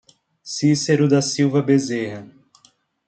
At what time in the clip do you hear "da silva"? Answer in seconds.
1.07-1.61